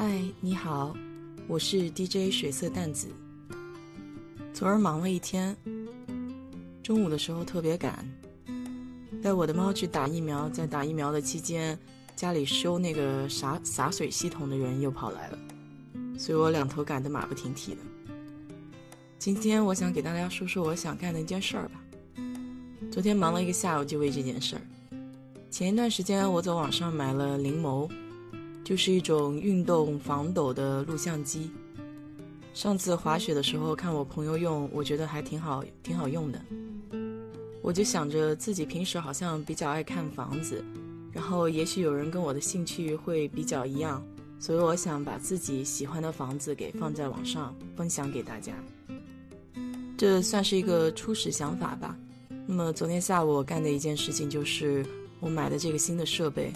[0.00, 0.94] 嗨，你好，
[1.48, 3.08] 我是 DJ 水色淡紫。
[4.54, 5.56] 昨儿忙了一天，
[6.84, 8.08] 中午的时候特别赶，
[9.20, 10.48] 带我的猫去打疫苗。
[10.50, 11.76] 在打疫苗的期间，
[12.14, 15.38] 家里修那个洒洒水系统的人又跑来了，
[16.16, 17.80] 所以我两头赶得马不停蹄的。
[19.18, 21.80] 今天我想给大家说说我想干的一件事儿吧。
[22.88, 24.62] 昨天忙了一个下午，就为这件事儿。
[25.50, 27.90] 前一段时间，我在网上买了灵眸。
[28.68, 31.50] 就是一种运动防抖的录像机。
[32.52, 36.38] 上次滑雪的时候看我朋友用，我觉得还挺好，挺好用的。
[37.62, 40.62] 我就想着自己平时好像比较爱看房子，
[41.12, 44.04] 然后也许有人跟我的兴趣会比较一样，
[44.38, 48.52] 所以我想把自己喜欢的房子给放在网上分享给大家。
[49.96, 51.96] 这算是一个初始想法吧。
[52.46, 54.84] 那么昨天下午我干的一件事情就是
[55.20, 56.52] 我买的这个新的设备。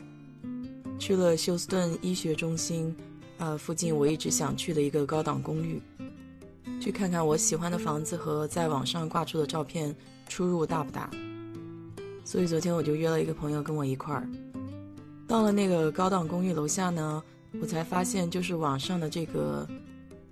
[1.02, 2.94] 去了休斯顿医学中心，
[3.38, 5.82] 呃，附近我一直想去的一个高档公寓，
[6.80, 9.92] 去看看我喜欢的房子和在网上挂出的照片
[10.28, 11.10] 出入大不大。
[12.24, 14.28] 所以昨天我就约了一个朋友跟我一块儿。
[15.26, 17.20] 到了那个高档公寓楼下呢，
[17.60, 19.66] 我才发现就是网上的这个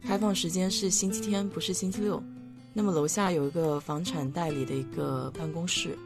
[0.05, 2.22] 开放时间是星期天，不是星期六。
[2.72, 5.98] 那么楼下有一个房产代理的一个办公室。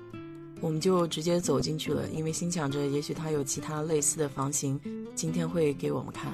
[0.65, 4.81] 我们就直接走进去了，因为心想着也许他有其他类似的房型，
[5.15, 6.33] 今天会给我们看。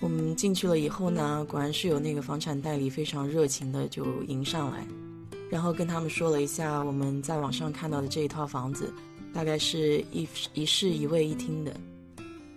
[0.00, 4.84] 我们进去了以后呢，果然是有那个房产代理非常热情的就迎上来，
[5.48, 8.92] 然后跟他们说了一下我们在网上看到的这一套房子，
[9.32, 11.72] 大概是一一室一卫一厅的。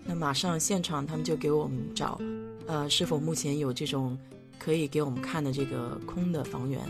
[0.03, 2.20] 那马上现场他们就给我们找，
[2.66, 4.17] 呃，是否目前有这种
[4.58, 6.81] 可以给我们看的这个空的房源。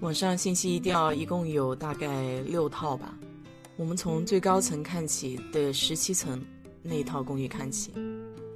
[0.00, 3.18] 网上信息一调，一共有大概六套吧。
[3.76, 6.40] 我们从最高层看起的十七层
[6.82, 7.92] 那一套公寓看起，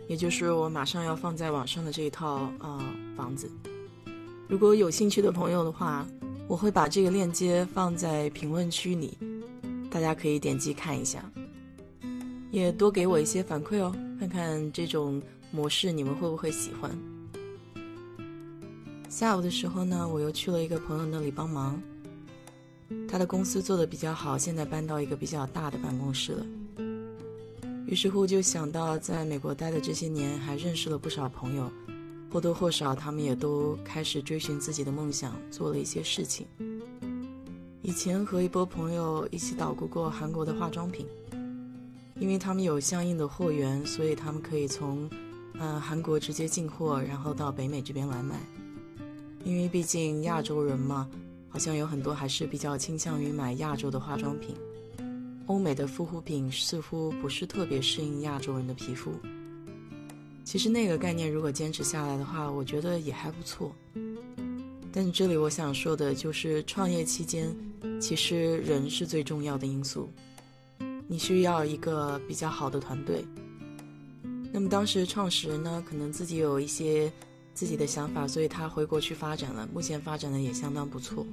[0.08, 3.50] 也就是我马上要放在网上的这一套啊房子。
[4.48, 6.06] 如果有兴趣的朋友的话，
[6.46, 9.18] 我会把这个链接放在评论区里，
[9.90, 11.28] 大家可以点击看一下，
[12.52, 16.96] 也多给我一些反馈哦，看看这种模式你们会不会喜欢。
[19.12, 21.78] 下午的时候呢，我又去了一个朋友那里帮忙。
[23.06, 26.46] 他的公司做的比较好，现在搬到一个比较大的办公室了。
[27.86, 31.70] 于是乎就想到，在美国待的这些年，还认识了不少朋友，
[32.32, 36.46] 或多或少他们也都开始追寻自己的梦想，做了一些事情。
[37.82, 41.06] 以前和一波朋友一起捣鼓过韩国的化妆品，
[42.18, 45.06] 因为他们有相应的货源，所以他们可以从，
[45.58, 48.40] 呃，韩国直接进货，然后到北美这边来卖。
[49.44, 51.08] 因为毕竟亚洲人嘛，
[51.48, 54.54] 好像有很多还是比较倾向于买亚洲的化妆品，
[55.46, 59.12] 欧美的护肤品似乎不是特别适应亚洲人的皮肤。
[60.44, 63.74] 其实那个概念如果坚持下来的话，我觉得也还不错。
[64.92, 67.54] 但是这里我想说的就是，创业期间
[68.00, 70.08] 其实人是最重要的因素，
[71.08, 73.24] 你需要一个比较好的团队。
[74.52, 77.12] 那么当时创始人呢，可能自己有一些。
[77.54, 79.68] 自己的想法，所以他回国去发展了。
[79.72, 81.26] 目前发展的也相当不错。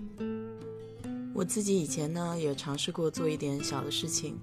[1.33, 4.37] 我自己以前呢也尝试过做一点小的事情，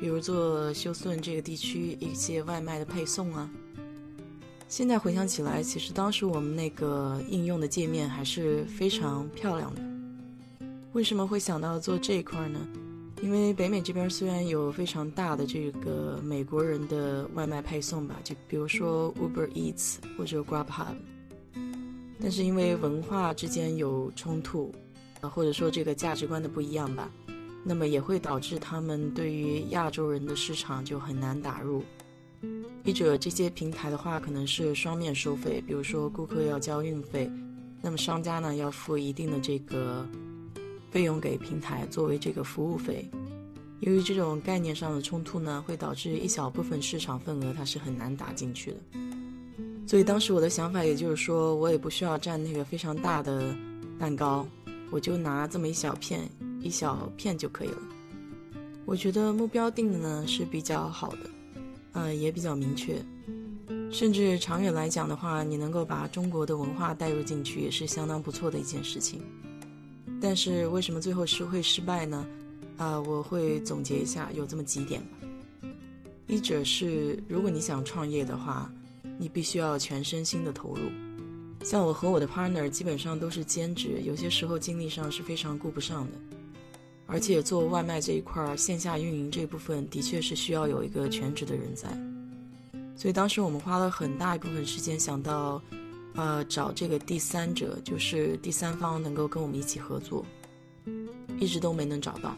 [0.00, 3.48] 比如做休斯顿这个地区一些外卖的配送啊。
[4.68, 9.82] 现在回想起来，其实当时我们那个应用的界面还是非常漂亮的。
[10.92, 12.58] 为什么会想到做这一块呢？
[13.22, 20.96] 因为北美这边虽然有非常大的这个美国人的外卖配送吧，就比如说 Uber Eats 或者 Grubhub。
[22.22, 24.72] 但是因为文化之间有冲突，
[25.20, 27.10] 啊，或者说这个价值观的不一样吧，
[27.64, 31.82] 那么也会导致他们对于亚洲人的市场就很难打入。
[32.84, 37.28] 一者这些平台的话，可能是双面收费，比如说顾客要交运费，
[37.80, 40.06] 那么商家呢要付一定的这个
[40.92, 43.10] 费用给平台作为这个服务费。
[43.80, 48.76] 由于这种概念上的冲突呢，会导致一小部分市场份额它是很难打进去的。
[49.84, 53.54] 所以当时我的想法，也就是说，我也不需要占那个非常大的
[53.98, 54.46] 蛋糕，
[54.90, 56.20] 我就拿这么一小片
[56.62, 57.78] 一小片就可以了。
[58.86, 61.18] 我觉得目标定的呢是比较好的，
[61.92, 63.04] 呃，也比较明确，
[63.90, 69.20] 甚至长远来讲的话，你能够把中国的文化带入进去，也是相当不错的一件事情。
[70.20, 72.24] 但是为什么最后是会失败呢？
[72.78, 75.68] 啊，我会总结一下，有这么几点吧。
[76.28, 78.72] 一者是，如果你想创业的话。
[79.18, 80.80] 你必须要全身心的投入，
[81.64, 86.12] 像我和我的 partner 基本上都是兼职，有些时候精力上是非常顾不上的。
[87.06, 91.88] 而且做外卖这一块儿，线下运营这部分的确是需要有一个全职的人在。
[92.96, 95.60] 所以当时我们花了很大一部分时间想到，
[96.14, 100.24] 呃，找这个第三者，就是第三方能够跟我们一起合作，
[101.38, 102.36] 一直都没能找到。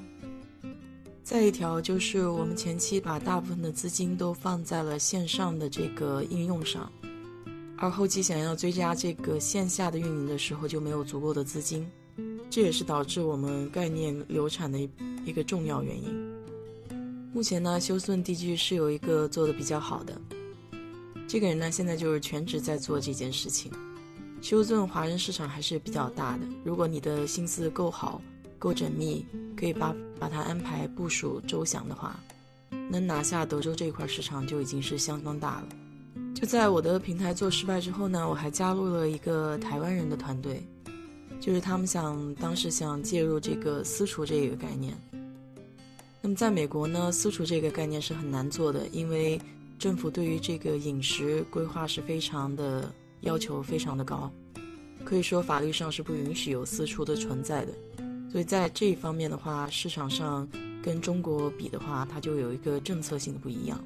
[1.24, 6.92] 再一条就是我们前期把大部分的资金都放在了线上的这个应用上，
[7.78, 11.90] 而后期想要追加这个线下的运营的时候就没有足够的资金，
[12.50, 14.78] 这也是导致我们概念流产的
[15.24, 16.12] 一个重要原因。
[17.32, 20.20] 目前呢，修顺地区是有一个做的比较好的，
[21.26, 23.72] 这个人呢现在就是全职在做这件事情。
[24.42, 28.20] 修顺华人市场还是比较大的，如果你的心思够好。
[28.56, 32.18] 够缜密，可以把把它安排部署周详的话，
[32.90, 35.68] 能拿下德州这一块市场就已经是相当大了。
[36.34, 40.62] 就在我的平台做失败之后呢，我还加入了一个台湾人的团队，
[41.40, 44.94] 就是他们想当时想介入这个私厨这个概念。
[46.20, 49.40] 那么在美国呢，私厨这个概念是很难做的，因为
[49.78, 54.30] 政府对于这个饮食规划是非常的要求非常的高，
[55.04, 57.72] 可以说法律上是不允许有私厨的存在的。
[58.34, 60.44] 所以在这一方面的话，市场上
[60.82, 63.80] 跟中国比的话，它就有一个政策性的不一样。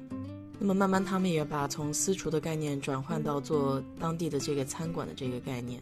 [0.57, 5.79] 那么慢慢他们也把从私厨的概念转换到做当地的这个餐馆的这个概念。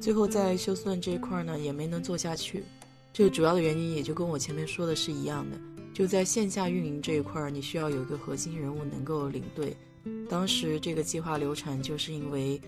[0.00, 2.64] 最后在休斯顿这一块呢，也没能做下去。
[3.12, 5.56] 这个主要的原因也就跟我前面说的是一样的，
[5.94, 9.76] 就在线下运营这一块，你需要有一个核心人物能够领队。
[10.28, 12.60] 当时这个计划流产，就是因为。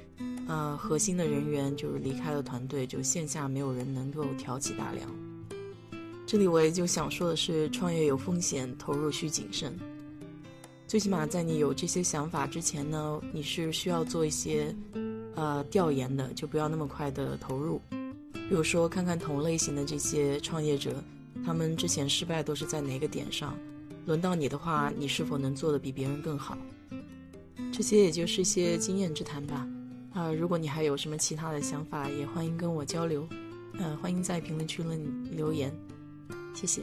[0.49, 5.09] 呃，核心的人员就是离开了团队，就线下没有人能够挑起大梁。
[6.27, 9.79] 这里我也就想说的是，创业有风险，投入需谨慎。
[10.89, 14.75] 最起码在你有这些想法之前呢，你是需要做一些
[15.37, 17.81] 呃调研的，就不要那么快的投入。
[18.33, 21.01] 比如说，看看同类型的这些创业者，
[21.47, 23.57] 他们之前失败都是在哪个点上，
[24.05, 26.59] 轮到你的话，你是否能做的比别人更好？
[27.73, 29.67] 这些也就是一些经验之谈吧。
[30.13, 33.27] 啊，如果你还有什么其他的想法，也欢迎跟我交流。
[33.75, 35.01] 嗯，欢迎在评论区论
[35.31, 35.73] 留言，
[36.55, 36.83] 谢谢。